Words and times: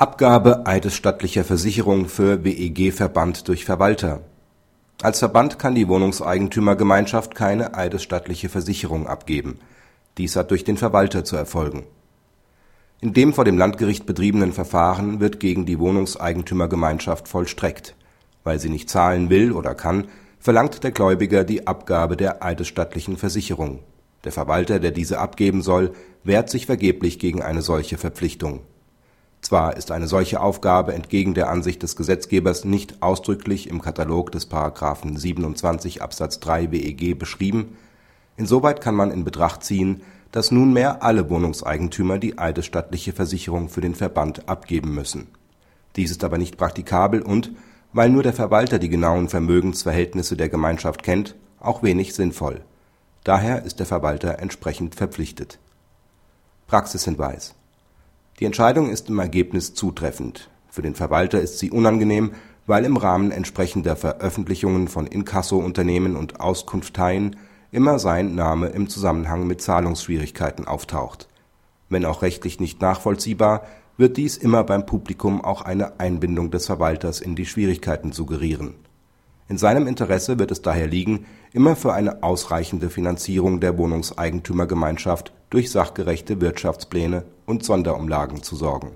Abgabe 0.00 0.64
eidesstattlicher 0.64 1.42
Versicherung 1.42 2.06
für 2.06 2.44
WEG-Verband 2.44 3.48
durch 3.48 3.64
Verwalter 3.64 4.20
Als 5.02 5.18
Verband 5.18 5.58
kann 5.58 5.74
die 5.74 5.88
Wohnungseigentümergemeinschaft 5.88 7.34
keine 7.34 7.74
eidesstattliche 7.74 8.48
Versicherung 8.48 9.08
abgeben. 9.08 9.58
Dies 10.16 10.36
hat 10.36 10.52
durch 10.52 10.62
den 10.62 10.76
Verwalter 10.76 11.24
zu 11.24 11.34
erfolgen. 11.34 11.82
In 13.00 13.12
dem 13.12 13.32
vor 13.32 13.44
dem 13.44 13.58
Landgericht 13.58 14.06
betriebenen 14.06 14.52
Verfahren 14.52 15.18
wird 15.18 15.40
gegen 15.40 15.66
die 15.66 15.80
Wohnungseigentümergemeinschaft 15.80 17.26
vollstreckt. 17.26 17.96
Weil 18.44 18.60
sie 18.60 18.70
nicht 18.70 18.88
zahlen 18.88 19.30
will 19.30 19.50
oder 19.50 19.74
kann, 19.74 20.06
verlangt 20.38 20.84
der 20.84 20.92
Gläubiger 20.92 21.42
die 21.42 21.66
Abgabe 21.66 22.16
der 22.16 22.44
eidesstattlichen 22.44 23.16
Versicherung. 23.16 23.80
Der 24.22 24.30
Verwalter, 24.30 24.78
der 24.78 24.92
diese 24.92 25.18
abgeben 25.18 25.60
soll, 25.60 25.92
wehrt 26.22 26.50
sich 26.50 26.66
vergeblich 26.66 27.18
gegen 27.18 27.42
eine 27.42 27.62
solche 27.62 27.98
Verpflichtung 27.98 28.60
zwar 29.48 29.78
ist 29.78 29.90
eine 29.92 30.08
solche 30.08 30.42
Aufgabe 30.42 30.92
entgegen 30.92 31.32
der 31.32 31.48
Ansicht 31.48 31.82
des 31.82 31.96
Gesetzgebers 31.96 32.66
nicht 32.66 33.02
ausdrücklich 33.02 33.70
im 33.70 33.80
Katalog 33.80 34.30
des§ 34.30 34.50
27 35.18 36.02
Absatz 36.02 36.38
3 36.40 36.70
WEG 36.70 37.18
beschrieben, 37.18 37.74
insoweit 38.36 38.82
kann 38.82 38.94
man 38.94 39.10
in 39.10 39.24
Betracht 39.24 39.64
ziehen, 39.64 40.02
dass 40.32 40.50
nunmehr 40.50 41.02
alle 41.02 41.30
Wohnungseigentümer 41.30 42.18
die 42.18 42.36
eidesstattliche 42.36 43.14
Versicherung 43.14 43.70
für 43.70 43.80
den 43.80 43.94
Verband 43.94 44.50
abgeben 44.50 44.94
müssen. 44.94 45.28
Dies 45.96 46.10
ist 46.10 46.24
aber 46.24 46.36
nicht 46.36 46.58
praktikabel 46.58 47.22
und, 47.22 47.52
weil 47.94 48.10
nur 48.10 48.22
der 48.22 48.34
Verwalter 48.34 48.78
die 48.78 48.90
genauen 48.90 49.30
Vermögensverhältnisse 49.30 50.36
der 50.36 50.50
Gemeinschaft 50.50 51.02
kennt, 51.02 51.36
auch 51.58 51.82
wenig 51.82 52.12
sinnvoll. 52.14 52.60
Daher 53.24 53.64
ist 53.64 53.78
der 53.78 53.86
Verwalter 53.86 54.40
entsprechend 54.40 54.94
verpflichtet. 54.94 55.58
Praxishinweis 56.66 57.54
die 58.38 58.44
Entscheidung 58.44 58.90
ist 58.90 59.08
im 59.08 59.18
Ergebnis 59.18 59.74
zutreffend. 59.74 60.48
Für 60.68 60.82
den 60.82 60.94
Verwalter 60.94 61.40
ist 61.40 61.58
sie 61.58 61.70
unangenehm, 61.70 62.32
weil 62.66 62.84
im 62.84 62.96
Rahmen 62.96 63.32
entsprechender 63.32 63.96
Veröffentlichungen 63.96 64.88
von 64.88 65.06
Inkasso-Unternehmen 65.06 66.16
und 66.16 66.40
Auskunfteien 66.40 67.36
immer 67.72 67.98
sein 67.98 68.34
Name 68.34 68.68
im 68.68 68.88
Zusammenhang 68.88 69.46
mit 69.46 69.60
Zahlungsschwierigkeiten 69.60 70.66
auftaucht. 70.66 71.28
Wenn 71.88 72.04
auch 72.04 72.22
rechtlich 72.22 72.60
nicht 72.60 72.80
nachvollziehbar, 72.80 73.66
wird 73.96 74.16
dies 74.16 74.36
immer 74.36 74.62
beim 74.62 74.86
Publikum 74.86 75.44
auch 75.44 75.62
eine 75.62 75.98
Einbindung 75.98 76.50
des 76.50 76.66
Verwalters 76.66 77.20
in 77.20 77.34
die 77.34 77.46
Schwierigkeiten 77.46 78.12
suggerieren. 78.12 78.74
In 79.48 79.56
seinem 79.58 79.86
Interesse 79.86 80.38
wird 80.38 80.50
es 80.50 80.62
daher 80.62 80.86
liegen, 80.86 81.26
immer 81.52 81.74
für 81.74 81.94
eine 81.94 82.22
ausreichende 82.22 82.90
Finanzierung 82.90 83.60
der 83.60 83.78
Wohnungseigentümergemeinschaft 83.78 85.32
durch 85.50 85.70
sachgerechte 85.70 86.40
Wirtschaftspläne 86.40 87.24
und 87.46 87.64
Sonderumlagen 87.64 88.42
zu 88.42 88.56
sorgen 88.56 88.92